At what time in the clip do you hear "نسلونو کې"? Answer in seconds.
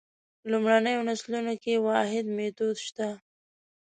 1.09-1.83